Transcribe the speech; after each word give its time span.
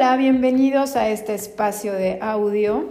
Hola, 0.00 0.16
bienvenidos 0.16 0.94
a 0.94 1.08
este 1.08 1.34
espacio 1.34 1.92
de 1.92 2.20
audio 2.22 2.86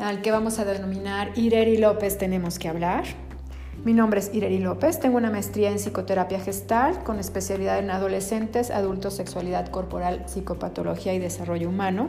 al 0.00 0.22
que 0.22 0.32
vamos 0.32 0.58
a 0.58 0.64
denominar 0.64 1.30
Ireri 1.38 1.76
López 1.76 2.18
Tenemos 2.18 2.58
que 2.58 2.68
hablar. 2.68 3.04
Mi 3.84 3.92
nombre 3.92 4.18
es 4.18 4.34
Ireri 4.34 4.58
López, 4.58 4.98
tengo 4.98 5.18
una 5.18 5.30
maestría 5.30 5.70
en 5.70 5.76
psicoterapia 5.76 6.40
gestal 6.40 7.04
con 7.04 7.20
especialidad 7.20 7.78
en 7.78 7.92
adolescentes, 7.92 8.72
adultos, 8.72 9.14
sexualidad 9.14 9.68
corporal, 9.68 10.24
psicopatología 10.26 11.14
y 11.14 11.20
desarrollo 11.20 11.68
humano. 11.68 12.08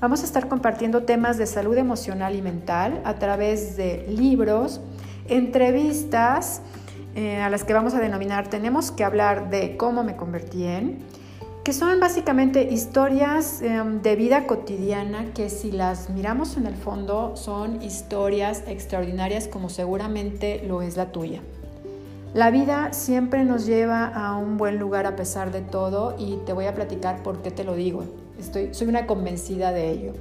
Vamos 0.00 0.22
a 0.22 0.24
estar 0.24 0.48
compartiendo 0.48 1.02
temas 1.02 1.36
de 1.36 1.44
salud 1.44 1.76
emocional 1.76 2.34
y 2.34 2.40
mental 2.40 3.02
a 3.04 3.16
través 3.16 3.76
de 3.76 4.06
libros, 4.08 4.80
entrevistas 5.28 6.62
eh, 7.14 7.36
a 7.36 7.50
las 7.50 7.64
que 7.64 7.74
vamos 7.74 7.92
a 7.92 8.00
denominar 8.00 8.48
Tenemos 8.48 8.90
que 8.90 9.04
hablar 9.04 9.50
de 9.50 9.76
cómo 9.76 10.04
me 10.04 10.16
convertí 10.16 10.64
en 10.64 11.19
que 11.64 11.74
son 11.74 12.00
básicamente 12.00 12.62
historias 12.62 13.60
em, 13.60 14.00
de 14.00 14.16
vida 14.16 14.46
cotidiana 14.46 15.32
que 15.34 15.50
si 15.50 15.70
las 15.70 16.08
miramos 16.08 16.56
en 16.56 16.66
el 16.66 16.74
fondo 16.74 17.36
son 17.36 17.82
historias 17.82 18.62
extraordinarias 18.66 19.46
como 19.46 19.68
seguramente 19.68 20.64
lo 20.66 20.80
es 20.80 20.96
la 20.96 21.12
tuya. 21.12 21.42
La 22.32 22.50
vida 22.50 22.92
siempre 22.92 23.44
nos 23.44 23.66
lleva 23.66 24.06
a 24.06 24.36
un 24.36 24.56
buen 24.56 24.78
lugar 24.78 25.04
a 25.06 25.16
pesar 25.16 25.52
de 25.52 25.60
todo 25.60 26.14
y 26.18 26.36
te 26.46 26.52
voy 26.52 26.66
a 26.66 26.74
platicar 26.74 27.22
por 27.22 27.42
qué 27.42 27.50
te 27.50 27.64
lo 27.64 27.74
digo. 27.74 28.04
Estoy, 28.38 28.72
soy 28.72 28.88
una 28.88 29.06
convencida 29.06 29.72
de 29.72 29.90
ello. 29.90 30.12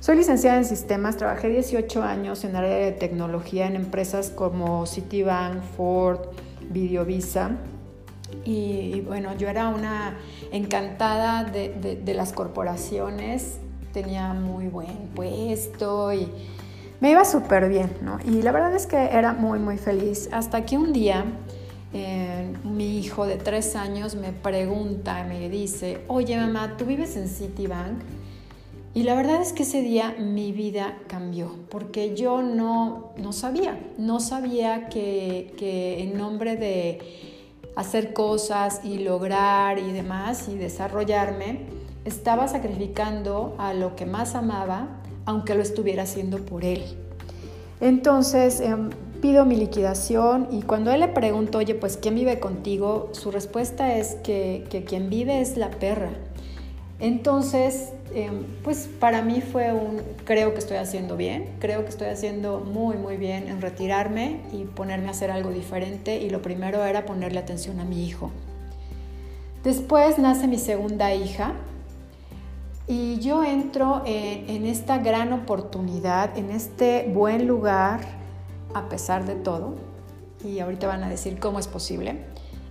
Soy 0.00 0.16
licenciada 0.16 0.58
en 0.58 0.64
sistemas, 0.64 1.16
trabajé 1.16 1.48
18 1.48 2.02
años 2.02 2.44
en 2.44 2.56
área 2.56 2.76
de 2.76 2.92
tecnología 2.92 3.66
en 3.66 3.76
empresas 3.76 4.30
como 4.30 4.86
Citibank, 4.86 5.62
Ford, 5.76 6.20
Videovisa 6.68 7.52
y, 8.44 9.00
bueno, 9.02 9.36
yo 9.36 9.48
era 9.48 9.68
una 9.68 10.16
encantada 10.52 11.44
de, 11.44 12.14
las 12.14 12.32
corporaciones, 12.32 13.58
tenía 13.92 14.32
muy 14.32 14.68
buen 14.68 15.08
puesto 15.14 16.12
y 16.12 16.28
me 17.00 17.10
iba 17.10 17.24
súper 17.24 17.68
bien, 17.68 17.90
¿no? 18.02 18.18
Y 18.24 18.42
la 18.42 18.52
verdad 18.52 18.74
es 18.74 18.86
que 18.86 18.96
era 18.96 19.32
muy, 19.32 19.58
muy 19.58 19.78
feliz. 19.78 20.28
Hasta 20.32 20.64
que 20.64 20.76
un 20.76 20.92
día 20.92 21.24
eh, 21.92 22.52
mi 22.62 22.98
hijo 22.98 23.26
de 23.26 23.36
tres 23.36 23.74
años 23.74 24.14
me 24.14 24.32
pregunta, 24.32 25.24
me 25.24 25.48
dice, 25.48 26.02
oye 26.08 26.36
mamá, 26.36 26.76
¿tú 26.76 26.84
vives 26.84 27.16
en 27.16 27.28
Citibank? 27.28 27.98
Y 28.92 29.04
la 29.04 29.14
verdad 29.14 29.40
es 29.40 29.52
que 29.52 29.62
ese 29.62 29.82
día 29.82 30.16
mi 30.18 30.52
vida 30.52 30.98
cambió, 31.06 31.54
porque 31.68 32.16
yo 32.16 32.42
no, 32.42 33.12
no 33.16 33.32
sabía, 33.32 33.78
no 33.98 34.18
sabía 34.18 34.88
que, 34.88 35.54
que 35.58 36.02
en 36.02 36.18
nombre 36.18 36.56
de 36.56 36.98
hacer 37.76 38.12
cosas 38.12 38.80
y 38.84 38.98
lograr 38.98 39.78
y 39.78 39.92
demás 39.92 40.48
y 40.48 40.56
desarrollarme, 40.56 41.60
estaba 42.04 42.48
sacrificando 42.48 43.54
a 43.58 43.74
lo 43.74 43.96
que 43.96 44.06
más 44.06 44.34
amaba, 44.34 44.88
aunque 45.26 45.54
lo 45.54 45.62
estuviera 45.62 46.04
haciendo 46.04 46.38
por 46.38 46.64
él. 46.64 46.82
Entonces 47.80 48.60
em, 48.60 48.90
pido 49.20 49.44
mi 49.44 49.56
liquidación 49.56 50.48
y 50.50 50.62
cuando 50.62 50.90
él 50.92 51.00
le 51.00 51.08
pregunto, 51.08 51.58
oye, 51.58 51.74
pues 51.74 51.96
¿quién 51.96 52.14
vive 52.14 52.40
contigo? 52.40 53.10
Su 53.12 53.30
respuesta 53.30 53.96
es 53.96 54.16
que, 54.16 54.66
que 54.70 54.84
quien 54.84 55.08
vive 55.10 55.40
es 55.40 55.56
la 55.56 55.70
perra. 55.70 56.10
Entonces 57.00 57.92
Em, 58.12 58.44
pues 58.64 58.88
para 58.98 59.22
mí 59.22 59.40
fue 59.40 59.72
un, 59.72 60.02
creo 60.24 60.52
que 60.52 60.58
estoy 60.58 60.78
haciendo 60.78 61.16
bien, 61.16 61.48
creo 61.60 61.84
que 61.84 61.90
estoy 61.90 62.08
haciendo 62.08 62.58
muy, 62.58 62.96
muy 62.96 63.16
bien 63.16 63.46
en 63.46 63.60
retirarme 63.60 64.40
y 64.52 64.64
ponerme 64.64 65.06
a 65.08 65.10
hacer 65.12 65.30
algo 65.30 65.50
diferente 65.50 66.18
y 66.18 66.28
lo 66.28 66.42
primero 66.42 66.84
era 66.84 67.06
ponerle 67.06 67.38
atención 67.38 67.78
a 67.78 67.84
mi 67.84 68.04
hijo. 68.04 68.32
Después 69.62 70.18
nace 70.18 70.48
mi 70.48 70.58
segunda 70.58 71.14
hija 71.14 71.52
y 72.88 73.20
yo 73.20 73.44
entro 73.44 74.02
en, 74.06 74.50
en 74.50 74.66
esta 74.66 74.98
gran 74.98 75.32
oportunidad, 75.32 76.36
en 76.36 76.50
este 76.50 77.08
buen 77.14 77.46
lugar, 77.46 78.00
a 78.74 78.88
pesar 78.88 79.24
de 79.24 79.36
todo, 79.36 79.76
y 80.44 80.58
ahorita 80.58 80.88
van 80.88 81.04
a 81.04 81.08
decir 81.08 81.38
cómo 81.38 81.60
es 81.60 81.68
posible 81.68 82.24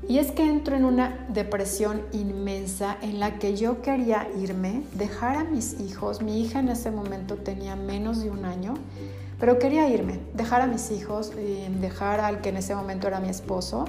y 0.08 0.18
es 0.18 0.32
que 0.32 0.44
entro 0.44 0.76
en 0.76 0.86
una 0.86 1.26
depresión 1.30 2.02
inmensa 2.14 2.98
en 3.02 3.20
la 3.20 3.38
que 3.38 3.56
yo 3.56 3.82
quería 3.82 4.28
irme, 4.40 4.84
dejar 4.94 5.36
a 5.36 5.44
mis 5.44 5.80
hijos. 5.80 6.22
Mi 6.22 6.42
hija 6.42 6.60
en 6.60 6.70
ese 6.70 6.90
momento 6.90 7.36
tenía 7.36 7.76
menos 7.76 8.24
de 8.24 8.32
un 8.32 8.46
año, 8.46 8.76
pero 9.40 9.59
quería 9.59 9.90
irme, 9.90 10.20
dejar 10.34 10.62
a 10.62 10.68
mis 10.68 10.90
hijos, 10.92 11.34
dejar 11.82 12.22
al 12.22 12.42
que 12.42 12.50
en 12.50 12.58
ese 12.58 12.76
momento 12.76 13.08
era 13.08 13.20
mi 13.20 13.30
esposo, 13.30 13.86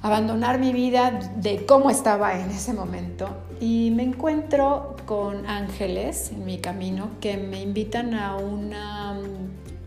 abandonar 0.00 0.58
mi 0.58 0.72
vida 0.72 1.32
de 1.36 1.66
cómo 1.66 1.90
estaba 1.90 2.38
en 2.38 2.50
ese 2.50 2.72
momento. 2.72 3.28
Y 3.60 3.90
me 3.94 4.04
encuentro 4.04 4.96
con 5.06 5.44
ángeles 5.46 6.30
en 6.30 6.44
mi 6.44 6.58
camino 6.58 7.10
que 7.20 7.36
me 7.36 7.60
invitan 7.60 8.14
a 8.14 8.36
una, 8.36 9.20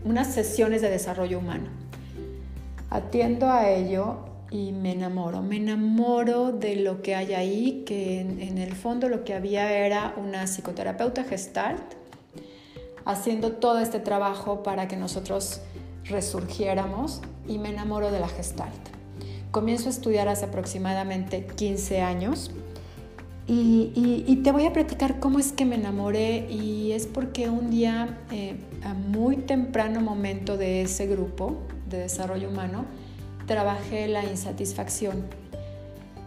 unas 0.04 0.32
sesiones 0.32 0.82
de 0.82 0.90
desarrollo 0.90 1.38
humano. 1.38 1.70
Atiendo 2.90 3.50
a 3.50 3.70
ello 3.70 4.33
y 4.54 4.70
me 4.70 4.92
enamoro. 4.92 5.42
Me 5.42 5.56
enamoro 5.56 6.52
de 6.52 6.76
lo 6.76 7.02
que 7.02 7.16
hay 7.16 7.34
ahí, 7.34 7.82
que 7.84 8.20
en, 8.20 8.58
el 8.58 8.72
fondo 8.72 9.08
lo 9.08 9.24
que 9.24 9.34
había 9.34 9.72
era 9.72 10.14
una 10.16 10.46
psicoterapeuta 10.46 11.24
gestalt 11.24 11.82
haciendo 13.04 13.52
todo 13.52 13.80
este 13.80 13.98
trabajo 13.98 14.62
para 14.62 14.86
que 14.86 14.96
nosotros 14.96 15.60
resurgiéramos 16.04 17.20
y 17.48 17.58
me 17.58 17.70
enamoro 17.70 18.12
de 18.12 18.20
la 18.20 18.28
gestalt. 18.28 18.72
Comienzo 19.50 19.88
a 19.88 19.90
estudiar 19.90 20.28
hace 20.28 20.44
aproximadamente 20.44 21.46
15 21.46 22.00
años 22.00 22.52
y, 23.48 24.40
te 24.44 24.52
voy 24.52 24.66
a 24.66 24.72
platicar 24.72 25.18
cómo 25.18 25.40
es 25.40 25.52
que 25.52 25.64
me 25.64 25.74
enamoré 25.74 26.46
y 26.48 26.92
es 26.92 27.08
porque 27.08 27.48
un 27.48 27.70
día, 27.70 28.20
eh, 28.30 28.56
a 28.84 28.94
muy 28.94 29.36
temprano 29.36 30.00
momento 30.00 30.56
de 30.56 30.82
ese 30.82 31.08
grupo 31.08 31.56
de 31.88 31.98
desarrollo 31.98 32.50
humano, 32.50 32.84
trabajé 33.46 34.08
la 34.08 34.24
insatisfacción, 34.24 35.24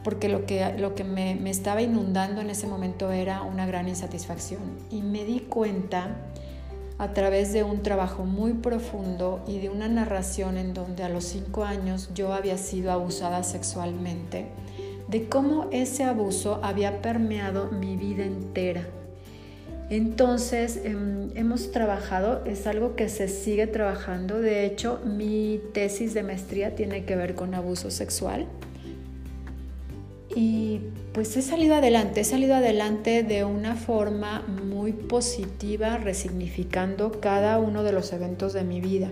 porque 0.03 0.29
lo 0.29 0.45
que, 0.45 0.73
lo 0.77 0.95
que 0.95 1.03
me, 1.03 1.35
me 1.35 1.49
estaba 1.49 1.81
inundando 1.81 2.41
en 2.41 2.49
ese 2.49 2.67
momento 2.67 3.11
era 3.11 3.41
una 3.41 3.65
gran 3.65 3.87
insatisfacción. 3.87 4.61
Y 4.89 5.01
me 5.01 5.25
di 5.25 5.41
cuenta 5.41 6.15
a 6.97 7.13
través 7.13 7.53
de 7.53 7.63
un 7.63 7.83
trabajo 7.83 8.25
muy 8.25 8.53
profundo 8.53 9.43
y 9.47 9.59
de 9.59 9.69
una 9.69 9.87
narración 9.87 10.57
en 10.57 10.73
donde 10.73 11.03
a 11.03 11.09
los 11.09 11.25
cinco 11.25 11.63
años 11.63 12.09
yo 12.13 12.33
había 12.33 12.57
sido 12.57 12.91
abusada 12.91 13.43
sexualmente, 13.43 14.47
de 15.07 15.29
cómo 15.29 15.67
ese 15.71 16.03
abuso 16.03 16.59
había 16.63 17.01
permeado 17.01 17.71
mi 17.71 17.95
vida 17.97 18.23
entera 18.25 18.87
entonces, 19.89 20.81
em, 20.83 21.29
hemos 21.35 21.71
trabajado, 21.71 22.43
es 22.45 22.67
algo 22.67 22.95
que 22.95 23.07
se 23.07 23.29
sigue 23.29 23.67
trabajando. 23.67 24.41
De 24.41 24.65
hecho, 24.65 24.99
mi 25.05 25.61
tesis 25.73 26.13
de 26.13 26.23
maestría 26.23 26.75
tiene 26.75 27.05
que 27.05 27.15
ver 27.15 27.35
con 27.35 27.53
abuso 27.55 27.89
sexual. 27.89 28.47
Y 30.35 30.81
pues 31.13 31.35
he 31.37 31.41
salido 31.41 31.75
adelante, 31.75 32.21
he 32.21 32.23
salido 32.25 32.53
adelante 32.55 33.23
de 33.23 33.45
una 33.45 33.75
forma 33.75 34.41
muy 34.41 34.91
positiva, 34.91 35.97
resignificando 35.97 37.19
cada 37.21 37.57
uno 37.57 37.81
de 37.83 37.93
los 37.93 38.11
eventos 38.11 38.53
de 38.53 38.63
mi 38.63 38.81
vida. 38.81 39.09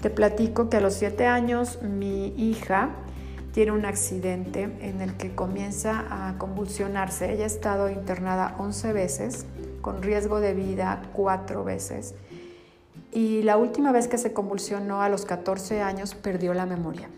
Te 0.00 0.08
platico 0.08 0.70
que 0.70 0.78
a 0.78 0.80
los 0.80 0.94
siete 0.94 1.26
años 1.26 1.82
mi 1.82 2.28
hija 2.36 2.96
tiene 3.52 3.72
un 3.72 3.84
accidente 3.84 4.70
en 4.80 5.00
el 5.02 5.14
que 5.14 5.34
comienza 5.34 6.04
a 6.10 6.36
convulsionarse. 6.38 7.32
Ella 7.32 7.44
ha 7.44 7.46
estado 7.46 7.90
internada 7.90 8.56
11 8.58 8.92
veces 8.92 9.46
con 9.86 10.02
riesgo 10.02 10.40
de 10.40 10.52
vida 10.52 11.00
cuatro 11.12 11.62
veces. 11.62 12.16
Y 13.12 13.42
la 13.42 13.56
última 13.56 13.92
vez 13.92 14.08
que 14.08 14.18
se 14.18 14.32
convulsionó 14.32 15.00
a 15.00 15.08
los 15.08 15.24
14 15.24 15.80
años 15.80 16.16
perdió 16.16 16.54
la 16.54 16.66
memoria. 16.66 17.08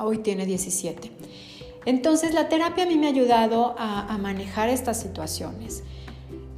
Hoy 0.00 0.18
tiene 0.18 0.44
17. 0.44 1.12
Entonces 1.86 2.34
la 2.34 2.48
terapia 2.48 2.82
a 2.82 2.86
mí 2.88 2.98
me 2.98 3.06
ha 3.06 3.10
ayudado 3.10 3.76
a, 3.78 4.18
manejar 4.18 4.70
estas 4.70 4.98
situaciones. 5.00 5.84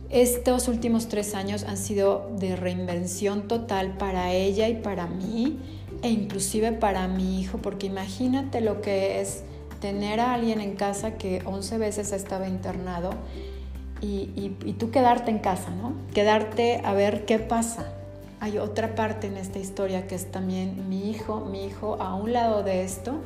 Estos 0.09 0.69
últimos 0.69 1.09
tres 1.09 1.35
años 1.35 1.65
han 1.65 1.77
sido 1.77 2.31
de 2.39 2.57
reinvención 2.57 3.49
total 3.49 3.99
para 3.99 4.33
ella 4.33 4.71
y 4.71 4.77
para 4.77 5.07
mí, 5.07 5.59
e 6.01 6.09
inclusive 6.09 6.73
para 6.73 7.09
mi 7.09 7.43
hijo, 7.43 7.59
porque 7.59 7.89
imagínate 7.89 8.63
lo 8.63 8.81
que 8.81 9.21
es 9.21 9.43
tener 9.83 10.19
a 10.19 10.33
alguien 10.33 10.63
en 10.63 10.77
casa 10.77 11.19
que 11.19 11.43
11 11.45 11.77
veces 11.77 12.13
estaba 12.13 12.49
internado 12.49 13.11
y, 14.03 14.75
tú 14.79 14.91
quedarte 14.91 15.31
en 15.31 15.39
casa, 15.39 15.71
¿no? 15.71 15.95
Quedarte 16.13 16.81
a 16.85 16.93
ver 16.93 17.25
qué 17.25 17.39
pasa. 17.39 17.93
Hay 18.41 18.59
otra 18.59 18.97
parte 18.97 19.29
en 19.29 19.37
esta 19.37 19.61
historia 19.61 20.09
que 20.09 20.17
es 20.17 20.31
también 20.33 20.89
mi 20.89 21.11
hijo, 21.11 21.41
mi 21.41 21.65
hijo 21.65 21.97
a 22.01 22.17
un 22.17 22.33
lado 22.33 22.65
de 22.65 22.83
esto 22.83 23.21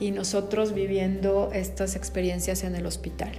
y 0.00 0.12
nosotros 0.12 0.72
viviendo 0.72 1.50
estas 1.52 1.96
experiencias 1.96 2.64
en 2.64 2.74
el 2.74 2.86
hospital. 2.86 3.32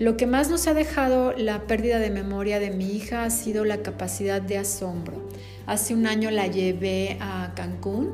Lo 0.00 0.16
que 0.16 0.26
más 0.26 0.50
nos 0.50 0.66
ha 0.66 0.74
dejado 0.74 1.32
la 1.32 1.62
pérdida 1.62 2.00
de 2.00 2.10
memoria 2.10 2.58
de 2.58 2.70
mi 2.70 2.90
hija 2.90 3.24
ha 3.24 3.30
sido 3.30 3.64
la 3.64 3.78
capacidad 3.78 4.42
de 4.42 4.58
asombro. 4.58 5.14
Hace 5.66 5.94
un 5.94 6.06
año 6.06 6.30
la 6.30 6.48
llevé 6.48 7.16
a 7.20 7.52
Cancún, 7.54 8.12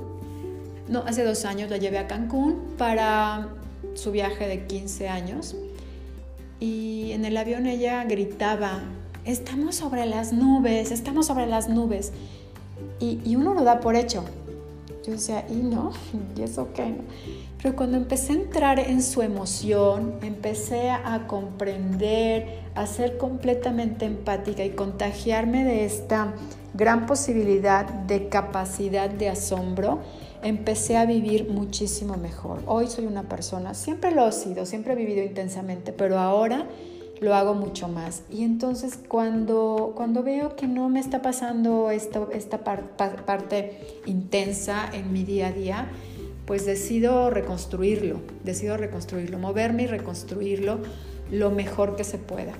no, 0.89 1.05
hace 1.07 1.25
dos 1.25 1.45
años 1.47 1.71
la 1.71 1.79
llevé 1.79 1.99
a 1.99 2.07
Cancún 2.07 2.75
para 2.77 3.49
su 3.95 4.13
viaje 4.13 4.47
de 4.47 4.67
15 4.67 5.09
años 5.09 5.57
y 6.63 7.11
en 7.11 7.25
el 7.25 7.37
avión 7.37 7.67
ella 7.67 8.05
gritaba, 8.05 8.83
estamos 9.25 9.75
sobre 9.75 10.07
las 10.07 10.33
nubes, 10.33 10.93
estamos 10.93 11.27
sobre 11.27 11.47
las 11.47 11.69
nubes. 11.69 12.13
Y, 13.01 13.19
y 13.25 13.35
uno 13.35 13.53
lo 13.53 13.65
da 13.65 13.81
por 13.81 13.97
hecho. 13.97 14.25
Yo 15.05 15.15
decía, 15.15 15.45
¿y 15.51 15.57
no? 15.57 15.91
¿Y 16.37 16.43
eso 16.43 16.69
qué? 16.73 16.95
Pero 17.61 17.75
cuando 17.75 17.97
empecé 17.97 18.35
a 18.35 18.37
entrar 18.37 18.79
en 18.79 19.03
su 19.03 19.23
emoción, 19.23 20.21
empecé 20.23 20.91
a 20.91 21.27
comprender, 21.27 22.61
a 22.77 22.87
ser 22.87 23.19
completamente 23.19 24.05
empática 24.05 24.65
y 24.65 24.71
contagiarme 24.71 25.65
de 25.65 25.85
esta 25.85 26.33
gran 26.75 27.07
posibilidad 27.07 27.87
de 27.87 28.29
capacidad 28.29 29.11
de 29.11 29.31
asombro, 29.31 29.99
empecé 30.43 30.97
a 30.97 31.07
vivir 31.07 31.49
muchísimo 31.49 32.17
mejor. 32.17 32.61
Hoy 32.67 32.89
soy 32.89 33.07
una 33.07 33.25
persona, 33.25 33.75
siempre 33.75 34.11
lo 34.11 34.27
he 34.27 34.33
sido, 34.33 34.67
siempre 34.67 34.93
he 34.93 34.97
vivido 34.97 35.23
intensamente, 35.23 35.93
pero 35.93 36.19
ahora 36.19 36.67
lo 37.21 37.35
hago 37.35 37.55
mucho 37.55 37.89
más. 37.89 38.23
Y 38.31 38.43
entonces 38.43 38.99
cuando, 39.09 39.93
cuando 39.97 40.23
veo 40.23 40.57
que 40.57 40.67
no 40.67 40.89
me 40.89 41.01
está 41.01 41.23
pasando 41.23 41.91
esta, 41.91 42.27
esta 42.33 42.63
parte 42.65 44.01
intensa 44.07 44.91
en 44.93 45.13
mi 45.13 45.23
día 45.23 45.49
a 45.49 45.53
día, 45.53 45.89
pues 46.47 46.67
decido 46.67 47.31
reconstruirlo, 47.31 48.21
decido 48.43 48.77
reconstruirlo, 48.77 49.39
moverme 49.39 49.85
y 49.85 49.87
reconstruirlo 49.87 50.81
lo 51.31 51.51
mejor 51.51 51.95
que 51.97 52.05
se 52.05 52.19
pueda. 52.19 52.55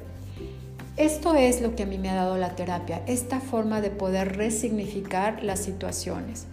Esto 0.97 1.35
es 1.35 1.61
lo 1.61 1.75
que 1.75 1.83
a 1.83 1.87
mí 1.87 1.99
me 1.99 2.11
ha 2.11 2.15
dado 2.15 2.37
la 2.37 2.55
terapia, 2.55 3.03
esta 3.07 3.41
forma 3.41 3.81
de 3.81 3.91
poder 3.91 4.37
resignificar 4.37 5.43
las 5.43 5.59
situaciones. 5.59 6.47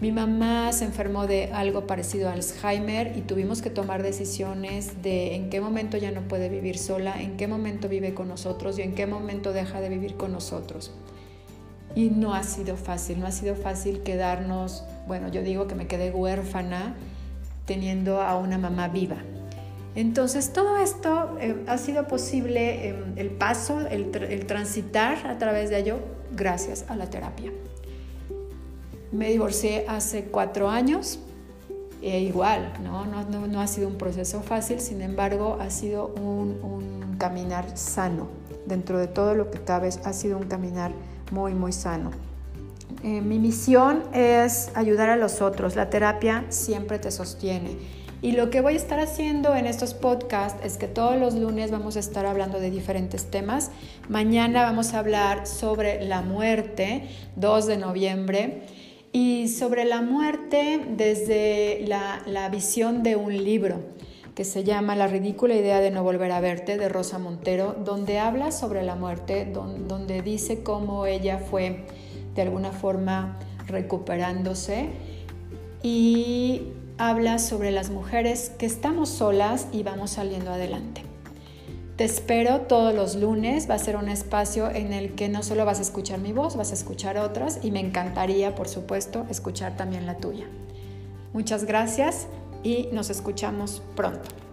Mi 0.00 0.10
mamá 0.10 0.72
se 0.72 0.84
enfermó 0.84 1.26
de 1.26 1.52
algo 1.52 1.86
parecido 1.86 2.28
a 2.28 2.32
Alzheimer 2.32 3.16
y 3.16 3.20
tuvimos 3.20 3.62
que 3.62 3.70
tomar 3.70 4.02
decisiones 4.02 5.02
de 5.02 5.36
en 5.36 5.50
qué 5.50 5.60
momento 5.60 5.96
ya 5.96 6.10
no 6.10 6.22
puede 6.22 6.48
vivir 6.48 6.78
sola, 6.78 7.20
en 7.22 7.36
qué 7.36 7.46
momento 7.46 7.88
vive 7.88 8.12
con 8.12 8.28
nosotros 8.28 8.78
y 8.78 8.82
en 8.82 8.94
qué 8.94 9.06
momento 9.06 9.52
deja 9.52 9.80
de 9.80 9.88
vivir 9.88 10.16
con 10.16 10.32
nosotros. 10.32 10.92
Y 11.94 12.10
no 12.10 12.34
ha 12.34 12.42
sido 12.42 12.76
fácil, 12.76 13.20
no 13.20 13.26
ha 13.28 13.30
sido 13.30 13.54
fácil 13.54 14.02
quedarnos, 14.02 14.84
bueno, 15.06 15.28
yo 15.28 15.42
digo 15.42 15.68
que 15.68 15.76
me 15.76 15.86
quedé 15.86 16.10
huérfana 16.10 16.96
teniendo 17.64 18.20
a 18.20 18.36
una 18.36 18.58
mamá 18.58 18.88
viva. 18.88 19.18
Entonces 19.94 20.52
todo 20.52 20.76
esto 20.78 21.38
eh, 21.40 21.54
ha 21.68 21.78
sido 21.78 22.08
posible, 22.08 22.88
eh, 22.88 23.04
el 23.14 23.30
paso, 23.30 23.86
el, 23.86 24.10
el 24.28 24.46
transitar 24.46 25.24
a 25.28 25.38
través 25.38 25.70
de 25.70 25.78
ello, 25.78 26.00
gracias 26.34 26.84
a 26.88 26.96
la 26.96 27.08
terapia. 27.08 27.52
Me 29.14 29.30
divorcié 29.30 29.84
hace 29.86 30.24
cuatro 30.24 30.68
años, 30.68 31.20
e 32.02 32.18
igual, 32.20 32.72
¿no? 32.82 33.04
No, 33.06 33.22
no, 33.22 33.46
no, 33.46 33.60
ha 33.60 33.68
sido 33.68 33.86
un 33.86 33.94
proceso 33.94 34.42
fácil, 34.42 34.80
sin 34.80 35.02
embargo, 35.02 35.56
ha 35.60 35.70
sido 35.70 36.08
un, 36.20 36.58
un, 36.64 37.16
caminar 37.16 37.78
sano. 37.78 38.26
Dentro 38.66 38.98
de 38.98 39.06
todo 39.06 39.36
lo 39.36 39.52
que 39.52 39.60
cabe, 39.60 39.90
ha 40.04 40.12
sido 40.12 40.36
un 40.36 40.46
caminar 40.46 40.90
muy, 41.30 41.54
muy 41.54 41.70
sano. 41.70 42.10
Eh, 43.04 43.20
mi 43.20 43.38
misión 43.38 44.02
es 44.12 44.72
ayudar 44.74 45.10
a 45.10 45.16
los 45.16 45.40
otros. 45.40 45.76
La 45.76 45.90
terapia 45.90 46.44
siempre 46.48 46.98
te 46.98 47.12
sostiene. 47.12 47.76
Y 48.20 48.32
lo 48.32 48.50
que 48.50 48.62
voy 48.62 48.74
a 48.74 48.76
estar 48.76 48.98
haciendo 48.98 49.54
en 49.54 49.66
estos 49.66 49.94
podcasts 49.94 50.58
es 50.64 50.76
que 50.76 50.88
todos 50.88 51.16
los 51.16 51.34
lunes 51.34 51.70
vamos 51.70 51.96
a 51.96 52.00
estar 52.00 52.26
hablando 52.26 52.58
de 52.58 52.70
diferentes 52.70 53.30
temas. 53.30 53.70
Mañana 54.08 54.64
vamos 54.64 54.92
a 54.92 54.98
hablar 54.98 55.46
sobre 55.46 56.04
la 56.04 56.20
muerte, 56.20 57.08
2 57.36 57.66
de 57.66 57.76
noviembre 57.76 58.62
y 59.14 59.46
sobre 59.46 59.84
la 59.84 60.02
muerte 60.02 60.84
desde 60.88 61.86
la, 61.86 62.48
visión 62.50 63.04
de 63.04 63.14
un 63.14 63.32
libro 63.32 63.78
que 64.34 64.42
se 64.44 64.64
llama 64.64 64.96
La 64.96 65.06
ridícula 65.06 65.54
idea 65.54 65.78
de 65.78 65.92
no 65.92 66.02
volver 66.02 66.32
a 66.32 66.40
verte 66.40 66.76
de 66.78 66.88
Rosa 66.88 67.20
Montero, 67.20 67.76
donde 67.84 68.18
habla 68.18 68.50
sobre 68.50 68.82
la 68.82 68.96
muerte, 68.96 69.46
donde, 69.46 70.20
dice 70.20 70.64
cómo 70.64 71.06
ella 71.06 71.38
fue 71.38 71.86
de 72.34 72.42
alguna 72.42 72.72
forma 72.72 73.38
recuperándose 73.68 74.88
y 75.80 76.62
habla 76.98 77.38
sobre 77.38 77.70
las 77.70 77.90
mujeres 77.90 78.50
que 78.58 78.66
estamos 78.66 79.10
solas 79.10 79.68
y 79.70 79.84
vamos 79.84 80.10
saliendo 80.10 80.50
adelante. 80.50 81.13
Te 81.96 82.02
espero 82.02 82.62
todos 82.62 82.92
los 82.92 83.14
lunes, 83.14 83.70
va 83.70 83.74
a 83.74 83.78
ser 83.78 83.94
un 83.94 84.08
espacio 84.08 84.68
en 84.68 84.92
el 84.92 85.14
que 85.14 85.28
no 85.28 85.44
solo 85.44 85.64
vas 85.64 85.78
a 85.78 85.82
escuchar 85.82 86.18
mi 86.18 86.32
voz, 86.32 86.56
vas 86.56 86.72
a 86.72 86.74
escuchar 86.74 87.18
otras 87.18 87.60
y 87.62 87.70
me 87.70 87.78
encantaría, 87.78 88.56
por 88.56 88.66
supuesto, 88.66 89.26
escuchar 89.30 89.76
también 89.76 90.04
la 90.04 90.16
tuya. 90.16 90.46
Muchas 91.32 91.64
gracias 91.66 92.26
y 92.64 92.88
nos 92.90 93.10
escuchamos 93.10 93.80
pronto. 93.94 94.43